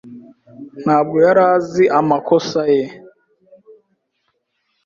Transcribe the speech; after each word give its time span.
Ntabwo 0.83 1.17
yari 1.25 1.41
azi 1.55 1.83
amakosa 1.99 2.61
ye. 2.75 2.85